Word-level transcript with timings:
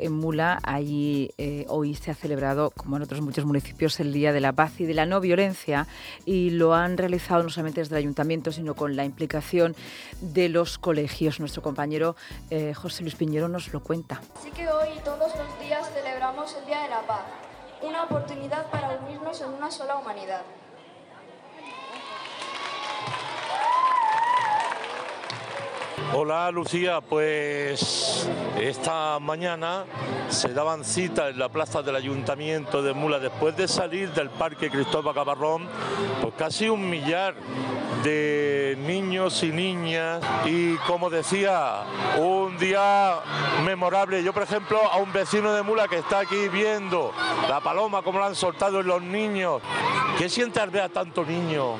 en 0.00 0.12
Mula. 0.12 0.58
Allí 0.62 1.30
eh, 1.38 1.64
hoy 1.68 1.94
se 1.94 2.10
ha 2.10 2.14
celebrado, 2.14 2.70
como 2.70 2.96
en 2.96 3.02
otros 3.02 3.20
muchos 3.20 3.44
municipios, 3.44 4.00
el 4.00 4.12
Día 4.12 4.32
de 4.32 4.40
la 4.40 4.52
Paz 4.52 4.80
y 4.80 4.84
de 4.84 4.94
la 4.94 5.06
No 5.06 5.20
Violencia 5.20 5.86
y 6.24 6.50
lo 6.50 6.74
han 6.74 6.96
realizado 6.96 7.42
no 7.42 7.50
solamente 7.50 7.80
desde 7.80 7.96
el 7.96 8.00
ayuntamiento, 8.00 8.52
sino 8.52 8.74
con 8.74 8.96
la 8.96 9.04
implicación 9.04 9.74
de 10.20 10.48
los 10.48 10.78
colegios. 10.78 11.40
Nuestro 11.40 11.62
compañero 11.62 12.16
eh, 12.50 12.74
José 12.74 13.02
Luis 13.02 13.14
Piñero 13.14 13.48
nos 13.48 13.72
lo 13.72 13.80
cuenta. 13.82 14.20
Así 14.36 14.50
que 14.50 14.68
hoy 14.68 14.88
todos 15.04 15.32
los 15.36 15.60
días 15.60 15.88
celebramos 15.92 16.56
el 16.56 16.66
Día 16.66 16.82
de 16.82 16.90
la 16.90 17.02
Paz, 17.02 17.22
una 17.82 18.04
oportunidad 18.04 18.70
para 18.70 18.98
unirnos 18.98 19.40
en 19.40 19.50
una 19.50 19.70
sola 19.70 19.96
humanidad. 19.96 20.42
Hola 26.12 26.50
Lucía, 26.50 27.00
pues 27.00 28.28
esta 28.58 29.20
mañana 29.20 29.84
se 30.28 30.52
daban 30.52 30.84
cita 30.84 31.28
en 31.28 31.38
la 31.38 31.48
plaza 31.50 31.82
del 31.82 31.94
Ayuntamiento 31.94 32.82
de 32.82 32.92
Mula 32.92 33.20
después 33.20 33.56
de 33.56 33.68
salir 33.68 34.10
del 34.12 34.28
Parque 34.28 34.70
Cristóbal 34.70 35.14
Cabarrón, 35.14 35.68
pues 36.20 36.34
casi 36.36 36.68
un 36.68 36.90
millar 36.90 37.36
de 38.02 38.76
niños 38.86 39.42
y 39.42 39.50
niñas 39.50 40.22
y 40.44 40.76
como 40.86 41.10
decía, 41.10 41.84
un 42.18 42.56
día 42.58 43.16
memorable. 43.64 44.22
Yo 44.22 44.32
por 44.32 44.42
ejemplo 44.42 44.80
a 44.90 44.96
un 44.96 45.12
vecino 45.12 45.52
de 45.52 45.62
Mula 45.62 45.88
que 45.88 45.98
está 45.98 46.20
aquí 46.20 46.48
viendo 46.48 47.12
la 47.48 47.60
paloma 47.60 48.02
como 48.02 48.18
la 48.18 48.26
han 48.26 48.34
soltado 48.34 48.82
los 48.82 49.02
niños. 49.02 49.62
¿Qué 50.18 50.28
sientes 50.28 50.70
ver 50.70 50.82
a 50.82 50.88
tanto 50.88 51.24
niño? 51.24 51.76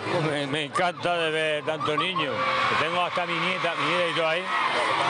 Me, 0.50 0.64
encanta 0.64 1.16
de 1.16 1.30
ver 1.30 1.64
tanto 1.64 1.96
niño. 1.96 2.30
Tengo 2.80 3.00
hasta 3.02 3.26
mi 3.26 3.34
nieta, 3.34 3.74
mi 3.74 3.90
nieta 3.90 4.08
y 4.10 4.14
todo 4.14 4.28
ahí. 4.28 4.42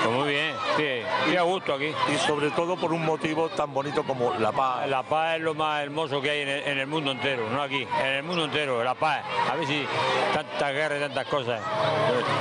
Pues 0.02 0.16
muy 0.16 0.30
bien, 0.30 0.54
sí, 0.76 0.82
estoy 0.82 1.36
a 1.36 1.42
gusto 1.42 1.74
aquí. 1.74 1.92
Y 2.12 2.18
sobre 2.26 2.50
todo 2.50 2.76
por 2.76 2.92
un 2.92 3.04
motivo 3.04 3.48
tan 3.50 3.72
bonito 3.72 4.02
como 4.02 4.32
la 4.34 4.50
paz. 4.50 4.88
La 4.88 5.02
paz 5.02 5.36
es 5.36 5.42
lo 5.42 5.54
más 5.54 5.82
hermoso 5.82 6.20
que 6.22 6.30
hay 6.30 6.40
en 6.40 6.48
el, 6.48 6.62
en 6.68 6.78
el 6.78 6.86
mundo 6.86 7.10
entero, 7.10 7.50
no 7.50 7.62
aquí, 7.62 7.86
en 8.00 8.06
el 8.06 8.22
mundo 8.22 8.44
entero, 8.46 8.82
la 8.82 8.94
paz. 8.94 9.22
A 9.50 9.56
ver 9.56 9.66
si 9.66 9.86
tantas 10.32 10.72
guerras 10.72 10.98
y 10.98 11.02
tantas 11.02 11.26
cosas, 11.26 11.60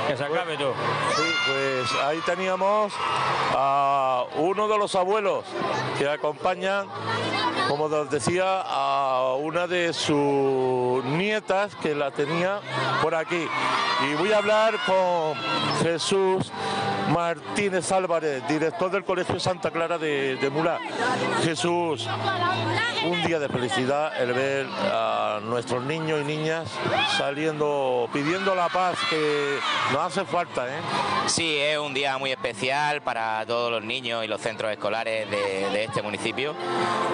que 0.08 0.16
se 0.16 0.24
acabe 0.24 0.56
todo. 0.56 0.74
Sí, 1.16 1.22
pues 1.46 2.02
ahí 2.02 2.18
teníamos 2.24 2.92
a 3.54 4.24
uno 4.36 4.68
de 4.68 4.78
los 4.78 4.94
abuelos 4.94 5.44
que 5.98 6.08
acompañan, 6.08 6.86
como 7.68 7.84
os 7.84 8.10
decía, 8.10 8.62
a 8.64 9.34
una 9.38 9.66
de 9.66 9.92
sus 9.92 11.04
nietas 11.04 11.74
que 11.76 11.94
la 11.94 12.10
tenía 12.10 12.60
por 13.02 13.14
aquí. 13.14 13.46
Y 14.10 14.14
voy 14.14 14.32
a 14.32 14.38
hablar 14.38 14.74
con 14.86 15.34
Jesús 15.82 16.50
Martínez 17.10 17.90
Álvarez, 17.92 18.46
director 18.48 18.90
del 18.90 19.04
Colegio 19.04 19.38
Santa 19.40 19.70
Clara 19.70 19.98
de, 19.98 20.36
de. 20.36 20.78
Jesús, 21.42 22.08
un 23.04 23.22
día 23.22 23.38
de 23.38 23.48
felicidad 23.48 24.12
el 24.20 24.32
ver 24.32 24.66
a 24.92 25.40
nuestros 25.42 25.82
niños 25.84 26.20
y 26.20 26.24
niñas 26.24 26.68
saliendo, 27.16 28.08
pidiendo 28.12 28.54
la 28.54 28.68
paz 28.68 28.98
que 29.08 29.58
nos 29.92 30.02
hace 30.02 30.24
falta. 30.24 30.66
¿eh? 30.68 30.80
Sí, 31.26 31.56
es 31.56 31.78
un 31.78 31.94
día 31.94 32.18
muy 32.18 32.30
especial 32.30 33.00
para 33.02 33.44
todos 33.46 33.70
los 33.70 33.82
niños 33.82 34.24
y 34.24 34.28
los 34.28 34.40
centros 34.40 34.70
escolares 34.70 35.30
de, 35.30 35.70
de 35.70 35.84
este 35.84 36.02
municipio, 36.02 36.54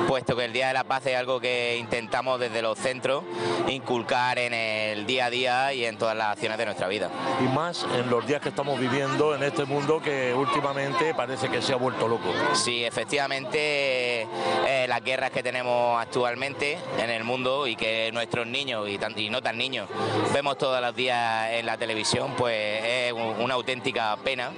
puesto 0.09 0.35
que 0.35 0.45
el 0.45 0.53
Día 0.53 0.69
de 0.69 0.75
la 0.75 0.85
Paz 0.85 1.07
es 1.07 1.17
algo 1.17 1.41
que 1.41 1.77
intentamos 1.79 2.41
desde 2.41 2.63
los 2.63 2.79
centros 2.79 3.25
inculcar 3.69 4.39
en 4.39 4.55
el 4.55 5.07
día 5.07 5.27
a 5.27 5.31
día 5.31 5.73
y 5.73 5.85
en 5.85 5.99
todas 5.99 6.17
las 6.17 6.33
acciones 6.33 6.59
de 6.59 6.65
nuestra 6.65 6.89
vida. 6.89 7.11
Y 7.41 7.45
más 7.45 7.87
en 7.95 8.11
los 8.11 8.27
días 8.27 8.41
que 8.41 8.49
estamos 8.49 8.79
viviendo 8.81 9.35
en 9.35 9.43
este 9.43 9.65
mundo 9.65 10.01
que 10.01 10.35
últimamente 10.35 11.15
parece 11.15 11.49
que 11.49 11.63
se 11.63 11.73
ha 11.73 11.77
vuelto 11.77 12.09
loco. 12.09 12.33
Sí, 12.55 12.85
efectivamente, 12.85 14.23
eh, 14.67 14.87
las 14.89 15.03
guerras 15.03 15.31
que 15.31 15.43
tenemos 15.43 15.76
actualmente 15.99 16.79
en 16.99 17.11
el 17.11 17.25
mundo 17.25 17.67
y 17.67 17.77
que 17.77 18.11
nuestros 18.13 18.47
niños 18.47 18.89
y, 18.89 18.99
tan- 18.99 19.19
y 19.19 19.31
no 19.31 19.43
tan 19.43 19.57
niños 19.59 19.89
vemos 20.33 20.59
todos 20.59 20.81
los 20.81 20.95
días 20.95 21.51
en 21.53 21.67
la 21.67 21.77
televisión, 21.77 22.35
pues 22.37 22.83
es 22.85 23.13
un- 23.13 23.41
una 23.41 23.55
auténtica 23.55 24.17
pena 24.25 24.53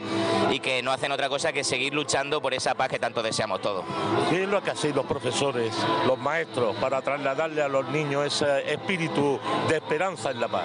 y 0.51 0.61
que 0.61 0.83
no 0.83 0.93
hacen 0.93 1.13
otra 1.13 1.29
cosa 1.29 1.53
que 1.53 1.65
seguir 1.65 1.95
luchando 1.95 2.41
por 2.41 2.55
esa 2.55 2.75
paz 2.75 2.89
que 2.89 2.99
tanto 2.99 3.23
deseamos 3.23 3.61
todos. 3.61 3.85
¿Qué 4.31 4.43
es 4.45 4.49
lo 4.49 4.63
que 4.63 4.71
hacéis 4.71 4.95
los 4.95 5.07
profesores, 5.07 5.73
los 6.07 6.19
maestros, 6.19 6.75
para 6.77 7.03
trasladarle 7.03 7.63
a 7.63 7.69
los 7.69 7.87
niños 7.89 8.27
ese 8.27 8.73
espíritu 8.73 9.39
de 9.69 9.77
esperanza 9.77 10.31
en 10.31 10.41
la 10.41 10.49
paz? 10.49 10.65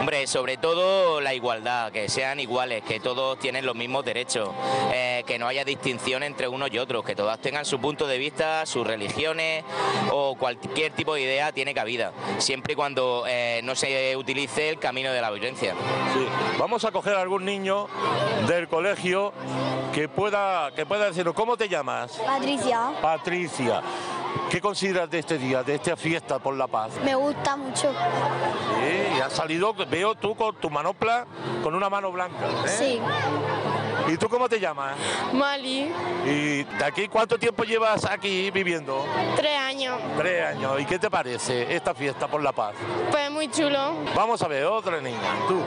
Hombre, 0.00 0.26
sobre 0.26 0.56
todo 0.56 1.20
la 1.20 1.32
igualdad, 1.34 1.92
que 1.92 2.08
sean 2.08 2.40
iguales, 2.40 2.82
que 2.82 2.98
todos 3.00 3.38
tienen 3.38 3.64
los 3.64 3.76
mismos 3.76 4.04
derechos, 4.04 4.48
eh, 4.92 5.22
que 5.26 5.38
no 5.38 5.46
haya 5.46 5.64
distinción 5.64 6.22
entre 6.24 6.48
unos 6.48 6.70
y 6.72 6.78
otros, 6.78 7.04
que 7.04 7.14
todas 7.14 7.38
tengan 7.38 7.64
su 7.64 7.80
punto 7.80 8.06
de 8.06 8.18
vista, 8.18 8.66
sus 8.66 8.84
religiones 8.86 9.64
o 10.10 10.34
cualquier 10.36 10.92
tipo 10.92 11.14
de 11.14 11.22
idea 11.22 11.52
tiene 11.52 11.74
cabida, 11.74 12.12
siempre 12.38 12.74
y 12.74 12.76
cuando 12.76 13.24
eh, 13.26 13.60
no 13.64 13.74
se 13.74 14.16
utilice 14.16 14.68
el 14.68 14.78
camino 14.78 15.12
de 15.12 15.20
la 15.20 15.30
violencia. 15.30 15.74
Sí. 16.12 16.26
Vamos 16.58 16.84
a 16.84 16.92
coger 16.92 17.14
a 17.14 17.20
algún 17.20 17.44
niño 17.44 17.88
del 18.46 18.68
colegio 18.68 19.32
que 19.92 20.08
pueda, 20.08 20.70
que 20.74 20.86
pueda 20.86 21.06
decirnos, 21.06 21.34
¿cómo 21.34 21.56
te 21.56 21.68
llamas? 21.68 22.12
Patricia, 22.24 22.90
Patricia. 23.00 23.82
¿Qué 24.50 24.60
consideras 24.60 25.10
de 25.10 25.18
este 25.18 25.38
día, 25.38 25.62
de 25.62 25.74
esta 25.74 25.96
fiesta 25.96 26.38
por 26.38 26.54
la 26.54 26.66
paz? 26.66 26.92
me 27.04 27.14
gusta 27.14 27.56
mucho. 27.56 27.92
Sí, 27.92 29.16
y 29.16 29.20
has 29.20 29.32
salido, 29.32 29.74
veo 29.74 30.14
tú 30.14 30.34
con 30.34 30.54
tu 30.56 30.70
manopla, 30.70 31.26
con 31.62 31.74
una 31.74 31.88
mano 31.88 32.10
blanca. 32.12 32.46
¿eh? 32.66 32.68
Sí, 32.68 33.00
¿Y 34.08 34.16
tú 34.16 34.28
cómo 34.28 34.48
te 34.48 34.58
llamas? 34.58 34.96
Mali, 35.32 35.90
¿Y 36.26 36.64
de 36.64 36.84
aquí 36.84 37.08
cuánto 37.08 37.38
tiempo 37.38 37.64
llevas 37.64 38.04
aquí 38.04 38.50
viviendo? 38.50 39.04
tres 39.36 39.58
años. 39.58 39.98
Tres 40.18 40.46
años. 40.46 40.80
¿Y 40.80 40.84
qué 40.84 40.98
te 40.98 41.10
parece 41.10 41.74
esta 41.74 41.94
fiesta 41.94 42.26
por 42.28 42.42
la 42.42 42.52
paz? 42.52 42.74
Pues 43.10 43.30
muy 43.30 43.50
chulo. 43.50 43.94
Vamos 44.14 44.42
a 44.42 44.48
ver, 44.48 44.64
otra 44.64 45.00
niña. 45.00 45.18
¿Tú? 45.48 45.60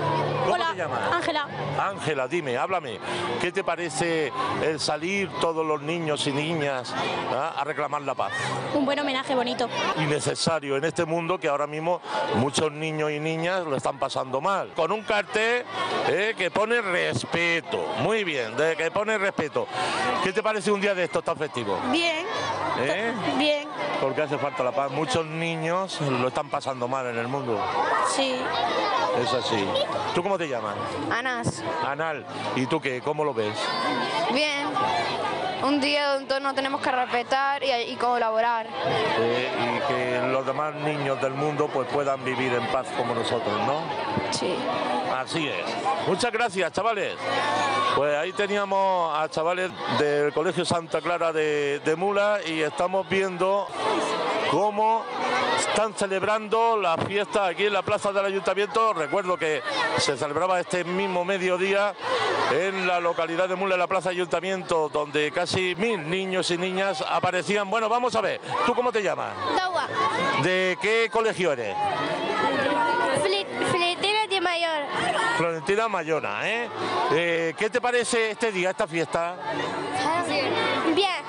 ¿Cómo 0.44 0.54
Hola, 0.54 0.72
te 0.72 0.78
llamas? 0.78 1.12
Ángela. 1.14 1.48
Ángela, 1.80 2.28
dime, 2.28 2.58
háblame. 2.58 3.00
¿Qué 3.42 3.52
te 3.52 3.64
parece 3.64 4.32
el 4.64 4.80
salir 4.80 5.30
todos 5.42 5.66
los 5.66 5.82
niños 5.82 6.28
y 6.28 6.32
niñas 6.32 6.94
ah, 7.34 7.54
a 7.58 7.64
reclamar 7.64 8.04
la 8.04 8.14
paz? 8.14 8.32
Un 8.74 8.86
buen 8.86 9.00
homenaje 9.00 9.34
bonito. 9.34 9.68
Y 9.98 10.02
necesario 10.02 10.78
en 10.78 10.84
este 10.84 11.06
mundo 11.06 11.40
que 11.40 11.48
ahora 11.48 11.66
mismo 11.68 12.00
muchos 12.36 12.72
niños 12.72 13.12
y 13.12 13.20
niñas 13.20 13.66
lo 13.66 13.76
están 13.76 13.98
pasando 13.98 14.40
mal. 14.42 14.70
Con 14.76 14.92
un 14.92 15.02
cartel 15.04 15.64
eh, 16.08 16.36
que 16.38 16.52
pone 16.52 16.80
respeto. 16.82 17.84
Muy 18.02 18.24
bien, 18.26 18.58
de 18.58 18.76
que 18.76 18.92
pone 18.92 19.18
respeto. 19.18 19.68
¿Qué 20.24 20.34
te 20.34 20.44
parece 20.44 20.72
un 20.72 20.82
día 20.82 20.94
de 20.94 21.04
estos 21.06 21.24
tan 21.24 21.38
festivos? 21.38 21.80
Bien, 21.92 22.26
¿Eh? 22.80 23.14
bien, 23.38 23.68
Porque 24.02 24.24
hace 24.24 24.38
falta 24.38 24.64
la 24.64 24.72
paz. 24.72 24.92
Muchos 24.92 25.26
niños 25.26 26.02
lo 26.02 26.28
están 26.28 26.50
pasando 26.50 26.88
mal 26.88 27.06
en 27.08 27.18
el 27.18 27.28
mundo. 27.28 27.58
sí. 28.10 28.36
Es 29.24 29.34
así. 29.34 29.66
¿Tú 30.14 30.22
cómo 30.22 30.38
te 30.38 30.46
llamas? 30.50 30.76
Anas, 31.10 31.64
Anal. 31.88 32.26
¿Y 32.58 32.66
tú 32.66 32.82
qué? 32.82 33.00
¿Cómo 33.02 33.24
lo 33.24 33.34
ves? 33.34 33.56
bien. 34.34 34.68
Un 35.64 35.80
día 35.80 36.10
donde 36.10 36.28
todos 36.28 36.42
nos 36.42 36.54
tenemos 36.54 36.82
que 36.82 36.92
respetar 36.92 37.64
y, 37.64 37.72
y 37.94 37.96
colaborar. 37.96 38.68
Eh, 38.68 39.50
y 39.58 39.88
que 39.94 40.28
los 40.28 40.46
demás 40.46 40.76
niños 40.76 41.20
del 41.22 41.32
mundo 41.34 41.70
pues 41.74 41.88
puedan 41.88 42.26
vivir 42.26 42.54
en 42.54 42.68
paz 42.68 42.88
como 42.98 43.16
nosotros, 43.16 43.58
¿no? 43.66 43.80
Sí. 44.32 44.54
Así 45.16 45.48
es. 45.48 45.66
Muchas 46.08 46.32
gracias, 46.32 46.72
chavales. 46.74 47.16
Pues 47.96 48.18
ahí 48.18 48.34
teníamos 48.34 49.18
a 49.18 49.30
chavales 49.30 49.72
del 49.98 50.34
Colegio 50.34 50.66
Santa 50.66 51.00
Clara 51.00 51.32
de, 51.32 51.80
de 51.80 51.96
Mula 51.96 52.40
y 52.46 52.62
estamos 52.62 53.08
viendo 53.08 53.66
cómo 54.52 55.06
están 55.58 55.94
celebrando 55.94 56.78
la 56.78 56.98
fiesta 56.98 57.48
aquí 57.48 57.66
en 57.66 57.74
la 57.74 57.82
plaza 57.82 58.12
del 58.12 58.26
ayuntamiento. 58.26 58.94
Recuerdo 58.94 59.38
que 59.38 59.62
se 60.00 60.18
celebraba 60.18 60.60
este 60.60 60.84
mismo 60.84 61.24
mediodía 61.24 61.94
en 62.52 62.86
la 62.86 63.00
localidad 63.00 63.48
de 63.48 63.56
Mula, 63.56 63.76
en 63.76 63.80
la 63.80 63.88
plaza 63.88 64.10
ayuntamiento, 64.10 64.90
donde 64.90 65.32
casi 65.32 65.76
mil 65.76 66.10
niños 66.10 66.52
y 66.52 66.58
niñas 66.58 67.04
aparecían. 67.10 67.70
Bueno, 67.70 67.88
vamos 67.88 68.16
a 68.16 68.22
ver, 68.22 68.42
¿tú 68.66 68.76
cómo 68.76 68.92
te 68.92 69.02
llamas? 69.02 69.34
Dawa, 69.56 69.88
¿De 70.44 70.78
qué 70.82 71.10
colegio 71.10 71.54
eres? 71.54 71.74
De 71.74 72.70
Mayor. 72.74 73.95
Florentina 75.38 75.88
Mayona, 75.88 76.48
¿eh? 76.50 76.70
Eh, 77.12 77.54
¿Qué 77.58 77.70
te 77.70 77.82
parece 77.82 78.32
este 78.32 78.52
día, 78.52 78.70
esta 78.72 78.88
fiesta? 78.88 79.36
Bien, 80.96 81.24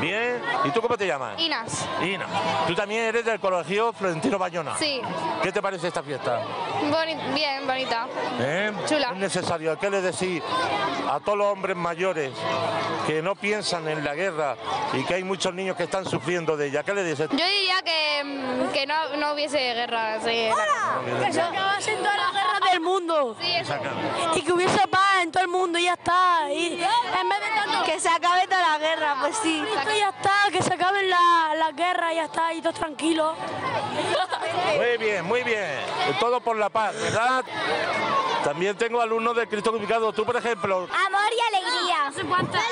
¿Bien? 0.00 0.42
¿Y 0.64 0.70
tú 0.70 0.80
cómo 0.80 0.96
te 0.96 1.06
llamas? 1.06 1.38
Inas. 1.38 1.86
Ina. 2.02 2.26
Tú 2.66 2.74
también 2.74 3.02
eres 3.04 3.24
del 3.24 3.38
colegio 3.38 3.92
Florentino 3.92 4.38
Bayona. 4.38 4.76
Sí. 4.78 5.00
¿Qué 5.42 5.52
te 5.52 5.60
parece 5.60 5.88
esta 5.88 6.02
fiesta? 6.02 6.40
Boni- 6.90 7.34
bien, 7.34 7.66
bonita. 7.66 8.06
¿Eh? 8.40 8.72
Chula. 8.86 9.10
Es 9.10 9.16
necesario. 9.18 9.78
¿Qué 9.78 9.90
le 9.90 10.00
decís 10.00 10.42
a 11.10 11.20
todos 11.20 11.36
los 11.36 11.46
hombres 11.48 11.76
mayores 11.76 12.32
que 13.06 13.20
no 13.20 13.34
piensan 13.34 13.88
en 13.88 14.02
la 14.02 14.14
guerra 14.14 14.56
y 14.94 15.04
que 15.04 15.14
hay 15.14 15.24
muchos 15.24 15.52
niños 15.54 15.76
que 15.76 15.82
están 15.84 16.06
sufriendo 16.06 16.56
de 16.56 16.68
ella? 16.68 16.82
¿Qué 16.82 16.94
le 16.94 17.04
dices? 17.04 17.28
Yo 17.30 17.36
diría 17.36 17.82
que, 17.84 18.24
mm, 18.24 18.72
que 18.72 18.86
no, 18.86 19.16
no 19.18 19.32
hubiese 19.34 19.58
guerra. 19.74 20.18
Sí, 20.20 20.48
Que 21.26 21.32
se 21.32 21.42
acabasen 21.42 21.98
todas 21.98 22.16
las 22.16 22.32
guerras 22.70 22.72
del 22.72 22.80
mundo. 22.80 23.36
Sí, 23.40 23.54
eso. 23.56 23.74
Y 24.34 24.42
que 24.42 24.52
hubiese 24.52 24.86
paz 24.88 25.22
en 25.22 25.32
todo 25.32 25.42
el 25.42 25.48
mundo 25.48 25.78
y 25.78 25.84
ya 25.84 25.94
está. 25.94 26.50
Y 26.52 26.74
en 26.74 27.28
vez 27.28 27.40
de 27.40 27.46
tanto... 27.54 27.84
Que 27.84 27.98
se 28.00 28.08
acabe 28.08 28.44
toda 28.46 28.60
la 28.60 28.78
guerra, 28.78 29.16
pues 29.20 29.36
sí. 29.42 29.64
Esto 29.76 29.90
ya 29.98 30.08
está, 30.10 30.32
que 30.52 30.62
se 30.62 30.74
acaben 30.74 31.08
la- 31.10 31.54
las 31.56 31.74
guerras 31.74 32.12
y 32.12 32.14
ya 32.16 32.24
está, 32.24 32.52
y 32.54 32.60
todos 32.62 32.76
tranquilos. 32.76 33.36
Muy 34.76 34.96
bien, 34.98 35.24
muy 35.24 35.42
bien. 35.42 35.80
Todo 36.18 36.40
por 36.40 36.56
la 36.56 36.68
paz, 36.68 36.94
¿verdad? 37.00 37.44
También 38.44 38.76
tengo 38.76 39.00
alumnos 39.00 39.36
de 39.36 39.46
Cristo 39.48 39.70
Crucificado. 39.70 40.12
Tú, 40.12 40.24
por 40.24 40.36
ejemplo, 40.36 40.76
Amor 41.06 41.30
y 41.36 41.56
alegría. 41.56 42.10
Felicidad, 42.12 42.64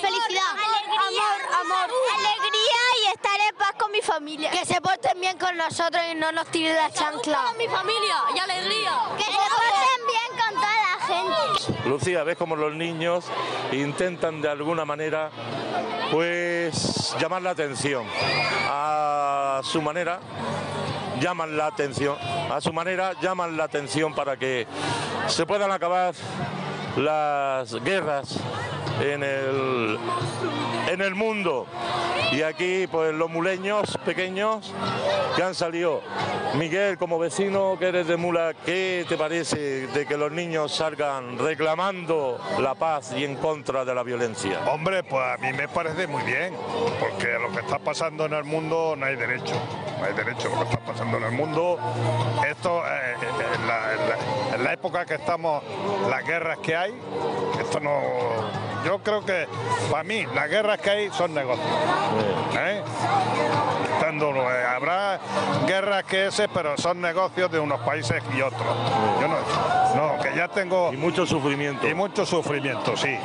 felicidad. 0.00 0.50
Amor, 1.06 1.40
amor. 1.60 1.90
Alegría 2.14 2.82
y 3.02 3.06
estar 3.14 3.38
en 3.48 3.56
paz 3.56 3.72
con 3.78 3.90
mi 3.92 4.00
familia. 4.00 4.50
Que 4.50 4.64
se 4.64 4.80
porten 4.80 5.20
bien 5.20 5.38
con 5.38 5.56
nosotros 5.56 6.02
y 6.10 6.14
no 6.14 6.32
nos 6.32 6.46
tiren 6.48 6.74
la 6.76 6.90
chancla. 6.90 7.52
mi 7.58 7.68
familia 7.68 8.16
y 8.34 8.38
alegría. 8.38 8.92
Que 9.18 9.24
se 9.24 9.30
porten 9.30 10.06
bien 10.06 10.30
con 10.40 10.54
toda 10.54 10.72
la 10.72 11.06
gente. 11.06 11.72
Lucía, 11.86 12.24
ves 12.24 12.36
como 12.36 12.56
los 12.56 12.74
niños 12.74 13.26
intentan 13.72 14.42
de 14.42 14.48
alguna 14.48 14.84
manera, 14.84 15.30
pues, 16.10 17.14
llamar 17.20 17.42
la 17.42 17.50
atención. 17.50 18.04
A 18.68 19.60
su 19.62 19.80
manera, 19.80 20.18
llaman 21.20 21.56
la 21.56 21.66
atención. 21.66 22.16
A 22.50 22.60
su 22.60 22.72
manera, 22.72 23.12
llaman 23.20 23.56
la 23.56 23.64
atención 23.64 24.14
para 24.14 24.36
que 24.36 24.66
se 25.28 25.46
puedan 25.46 25.70
acabar 25.70 26.14
las 26.96 27.74
guerras 27.84 28.36
en 29.00 29.22
el, 29.22 29.98
en 30.90 31.00
el 31.00 31.14
mundo. 31.14 31.66
Y 32.32 32.42
aquí, 32.42 32.86
pues, 32.90 33.14
los 33.14 33.30
muleños 33.30 33.96
pequeños 34.04 34.72
que 35.36 35.42
han 35.42 35.54
salido. 35.54 36.02
Miguel, 36.54 36.96
como 36.96 37.18
vecino 37.18 37.76
que 37.78 37.88
eres 37.88 38.06
de 38.08 38.16
Mula, 38.16 38.54
¿qué 38.64 39.04
te 39.08 39.16
parece 39.16 39.86
de 39.88 40.06
que 40.06 40.16
los 40.16 40.32
niños 40.32 40.74
salgan 40.74 41.38
reclamando 41.38 42.40
la 42.58 42.74
paz 42.74 43.12
y 43.16 43.24
en 43.24 43.36
contra 43.36 43.84
de 43.84 43.94
la 43.94 44.02
violencia? 44.02 44.60
Hombre, 44.70 45.02
pues 45.04 45.22
a 45.22 45.36
mí 45.36 45.52
me 45.52 45.68
parece 45.68 46.06
muy 46.06 46.22
bien, 46.22 46.54
porque 46.98 47.34
lo 47.38 47.52
que 47.52 47.60
está 47.60 47.78
pasando 47.78 48.24
en 48.26 48.32
el 48.32 48.44
mundo 48.44 48.94
no 48.96 49.04
hay 49.06 49.16
derecho, 49.16 49.54
no 50.00 50.04
hay 50.06 50.14
derecho 50.14 50.48
lo 50.48 50.58
que 50.60 50.64
está 50.70 50.78
pasando 50.80 51.18
en 51.18 51.24
el 51.24 51.32
mundo. 51.32 51.78
Esto, 52.48 52.82
eh, 52.86 53.14
la- 53.66 54.54
en 54.56 54.64
la 54.64 54.72
época 54.72 55.04
que 55.04 55.14
estamos, 55.16 55.62
las 56.08 56.24
guerras 56.26 56.58
que 56.58 56.74
hay, 56.74 56.94
esto 57.60 57.78
no... 57.80 58.00
Yo 58.86 59.00
creo 59.00 59.24
que, 59.24 59.48
para 59.90 60.04
mí, 60.04 60.24
las 60.32 60.48
guerras 60.48 60.78
que 60.78 60.90
hay 60.90 61.10
son 61.10 61.34
negocios. 61.34 61.66
¿eh? 62.56 62.82
Eh, 64.18 64.64
habrá 64.66 65.18
guerras 65.66 66.04
que 66.04 66.28
ese, 66.28 66.48
pero 66.48 66.76
son 66.78 67.00
negocios 67.00 67.50
de 67.50 67.58
unos 67.58 67.80
países 67.80 68.22
y 68.34 68.40
otros. 68.40 68.62
Yo 69.20 69.26
no, 69.26 69.36
no, 69.96 70.22
que 70.22 70.36
ya 70.36 70.46
tengo... 70.46 70.92
Y 70.92 70.96
mucho 70.96 71.26
sufrimiento. 71.26 71.86
Y 71.88 71.94
mucho 71.94 72.24
sufrimiento, 72.24 72.96
sí, 72.96 73.18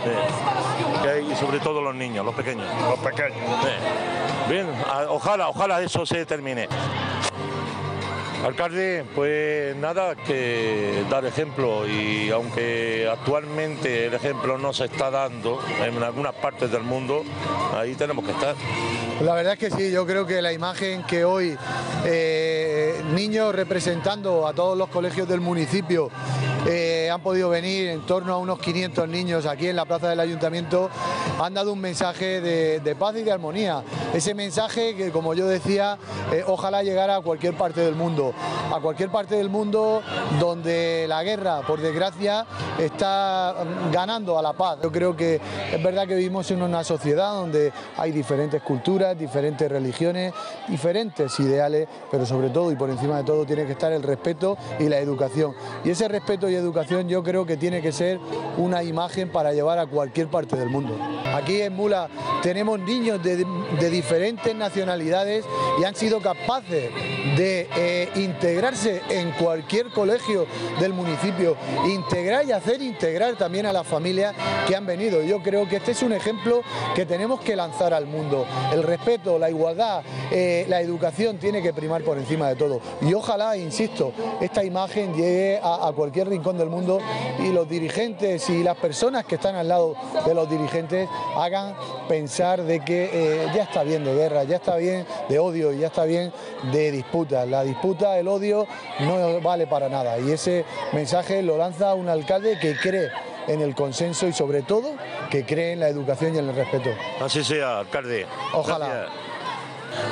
y 1.30 1.36
sobre 1.36 1.60
todo 1.60 1.82
los 1.82 1.94
niños, 1.94 2.26
los 2.26 2.34
pequeños. 2.34 2.66
los 2.90 3.00
pequeños. 3.00 3.38
Sí. 3.62 4.50
Bien, 4.50 4.68
ojalá, 5.10 5.50
ojalá 5.50 5.82
eso 5.82 6.06
se 6.06 6.26
termine. 6.26 6.68
Alcalde, 8.46 9.06
pues 9.16 9.76
nada, 9.76 10.16
que 10.16 11.04
dar 11.10 11.24
ejemplo 11.26 11.88
y 11.88 12.32
aunque 12.32 13.08
actualmente 13.08 14.08
el 14.08 14.14
ejemplo 14.16 14.58
no 14.58 14.74
se 14.74 14.86
está 14.86 15.12
dando 15.12 15.60
en 15.80 16.02
algunas 16.02 16.34
partes 16.34 16.72
del 16.72 16.82
mundo, 16.82 17.24
ahí 17.74 17.94
tenemos 17.94 18.26
que 18.26 18.32
estar. 18.32 18.56
La 19.22 19.36
verdad 19.36 19.54
es 19.54 19.60
que 19.60 19.70
sí, 19.70 19.92
yo 19.92 20.08
creo 20.08 20.26
que 20.26 20.42
la 20.42 20.52
imagen 20.52 21.04
que 21.04 21.24
hoy 21.24 21.56
eh, 22.06 23.04
niños 23.14 23.54
representando 23.54 24.48
a 24.48 24.54
todos 24.54 24.76
los 24.76 24.90
colegios 24.90 25.28
del 25.28 25.40
municipio 25.40 26.10
han 27.12 27.22
podido 27.22 27.50
venir, 27.50 27.90
en 27.90 28.06
torno 28.06 28.34
a 28.34 28.38
unos 28.38 28.60
500 28.60 29.08
niños 29.08 29.46
aquí 29.46 29.68
en 29.68 29.76
la 29.76 29.86
plaza 29.86 30.10
del 30.10 30.20
ayuntamiento, 30.20 30.90
han 31.40 31.54
dado 31.54 31.74
un 31.74 31.80
mensaje 31.80 32.42
de, 32.42 32.96
paz 32.96 33.16
y 33.16 33.24
de 33.24 33.32
armonía. 33.32 33.84
Ese 34.14 34.34
mensaje 34.34 34.96
que, 34.96 35.12
como 35.12 35.34
yo 35.34 35.48
decía, 35.48 35.98
eh, 36.32 36.44
ojalá 36.46 36.84
llegara 36.84 37.18
a 37.18 37.22
cualquier 37.22 37.56
parte 37.56 37.82
del 37.82 37.96
mundo, 37.96 38.34
a 38.74 38.80
cualquier 38.80 39.10
parte 39.10 39.36
del 39.36 39.50
mundo 39.50 40.02
donde 40.40 41.06
la 41.08 41.24
guerra, 41.24 41.62
por 41.62 41.82
desgracia, 41.82 42.46
está 42.78 43.56
ganando 43.92 44.38
a 44.38 44.42
la 44.42 44.54
paz. 44.54 44.80
Yo 44.84 44.92
creo 44.92 45.16
que 45.16 45.40
es 45.72 45.84
verdad 45.84 46.08
que 46.08 46.16
vivimos 46.16 46.50
en 46.52 46.62
una 46.62 46.84
sociedad 46.84 47.34
donde 47.34 47.72
hay 47.98 48.12
diferentes 48.12 48.62
culturas, 48.62 49.18
diferentes 49.18 49.70
religiones, 49.70 50.34
diferentes 50.68 51.40
ideales, 51.40 51.88
pero 52.10 52.26
sobre 52.26 52.50
todo 52.50 52.72
y 52.72 52.76
por 52.76 52.90
encima 52.90 53.18
de 53.18 53.24
todo 53.24 53.46
tiene 53.46 53.66
que 53.66 53.74
estar 53.74 53.92
el 53.92 54.04
respeto 54.04 54.58
y 54.80 54.90
la 54.90 55.00
educación. 55.00 55.54
Y 55.84 55.90
ese 55.90 56.08
respeto 56.08 56.50
y 56.50 56.56
educación 56.56 57.01
yo 57.08 57.24
creo 57.24 57.46
que 57.46 57.58
tiene 57.58 57.82
que 57.82 57.92
ser 57.92 58.20
una 58.58 58.84
imagen 58.84 59.30
para 59.30 59.54
llevar 59.54 59.80
a 59.80 59.88
cualquier 59.88 60.28
parte 60.28 60.56
del 60.56 60.70
mundo. 60.70 60.98
Aquí 61.34 61.62
en 61.62 61.74
Mula 61.74 62.10
tenemos 62.42 62.80
niños 62.80 63.22
de, 63.24 63.46
diferentes 63.90 64.54
nacionalidades 64.56 65.46
y 65.80 65.84
han 65.84 65.96
sido 65.96 66.20
capaces 66.22 66.92
de 67.38 67.68
eh, 67.78 68.10
integrarse 68.16 69.02
en 69.10 69.32
cualquier 69.32 69.90
colegio 69.90 70.46
del 70.80 70.94
municipio, 70.94 71.56
integrar 71.88 72.46
y 72.46 72.52
hacer 72.52 72.82
integrar 72.82 73.36
también 73.36 73.66
a 73.66 73.74
las 73.74 73.88
familias 73.88 74.36
que 74.68 74.76
han 74.76 74.86
venido. 74.86 75.22
Yo 75.22 75.42
creo 75.42 75.68
que 75.68 75.78
este 75.78 75.92
es 75.92 76.02
un 76.04 76.14
ejemplo 76.14 76.62
que 76.96 77.06
tenemos 77.06 77.40
que 77.42 77.56
lanzar 77.56 77.94
al 77.94 78.08
mundo. 78.08 78.46
El 78.74 78.84
respeto, 78.84 79.40
la 79.40 79.50
igualdad, 79.50 80.04
eh, 80.32 80.66
la 80.68 80.82
educación 80.82 81.38
tiene 81.38 81.62
que 81.62 81.74
primar 81.74 82.04
por 82.04 82.18
encima 82.18 82.50
de 82.50 82.56
todo. 82.56 82.82
Y 83.02 83.14
ojalá, 83.14 83.56
insisto, 83.56 84.12
esta 84.42 84.64
imagen 84.64 85.14
llegue 85.14 85.60
a 85.64 85.92
cualquier 85.96 86.30
rincón 86.30 86.58
del 86.58 86.70
mundo 86.70 86.91
y 87.40 87.52
los 87.52 87.68
dirigentes 87.70 88.50
y 88.50 88.64
las 88.64 88.78
personas 88.78 89.26
que 89.26 89.36
están 89.36 89.56
al 89.56 89.68
lado 89.68 89.96
de 90.26 90.34
los 90.34 90.50
dirigentes 90.50 91.08
hagan 91.36 91.76
pensar 92.08 92.64
de 92.64 92.80
que 92.82 93.10
eh, 93.12 93.48
ya 93.54 93.64
está 93.64 93.84
bien 93.84 94.04
de 94.04 94.14
guerra, 94.14 94.44
ya 94.44 94.58
está 94.58 94.76
bien 94.78 95.06
de 95.30 95.40
odio, 95.40 95.72
ya 95.72 95.88
está 95.88 96.06
bien 96.06 96.32
de 96.72 96.92
disputas. 96.92 97.48
La 97.48 97.64
disputa, 97.64 98.18
el 98.18 98.28
odio 98.28 98.68
no 99.00 99.42
vale 99.42 99.68
para 99.68 99.90
nada. 99.90 100.20
Y 100.20 100.32
ese 100.32 100.66
mensaje 100.94 101.42
lo 101.42 101.58
lanza 101.58 101.94
un 101.94 102.10
alcalde 102.10 102.58
que 102.60 102.76
cree 102.76 103.10
en 103.48 103.62
el 103.62 103.76
consenso 103.76 104.28
y 104.28 104.34
sobre 104.34 104.62
todo 104.62 104.94
que 105.30 105.46
cree 105.46 105.74
en 105.74 105.80
la 105.80 105.88
educación 105.88 106.36
y 106.36 106.40
en 106.40 106.50
el 106.50 106.56
respeto. 106.56 106.90
Así 107.20 107.44
sea, 107.44 107.80
alcalde. 107.80 108.26
Ojalá. 108.54 108.88
Gracias. 108.88 109.31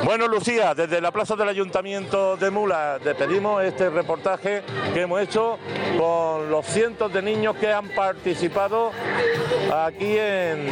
Bueno, 0.03 0.27
Lucía, 0.27 0.73
desde 0.73 1.01
la 1.01 1.11
plaza 1.11 1.35
del 1.35 1.49
Ayuntamiento 1.49 2.37
de 2.37 2.49
Mula 2.49 2.99
despedimos 2.99 3.63
este 3.63 3.89
reportaje 3.89 4.63
que 4.93 5.01
hemos 5.01 5.21
hecho 5.21 5.57
con 5.97 6.49
los 6.49 6.65
cientos 6.65 7.11
de 7.13 7.21
niños 7.21 7.55
que 7.55 7.71
han 7.71 7.89
participado 7.89 8.91
aquí 9.73 10.17
en, 10.17 10.67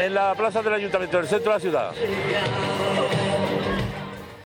en 0.00 0.14
la 0.14 0.34
plaza 0.34 0.62
del 0.62 0.74
Ayuntamiento, 0.74 1.18
del 1.18 1.28
centro 1.28 1.52
de 1.52 1.56
la 1.56 1.60
ciudad. 1.60 1.92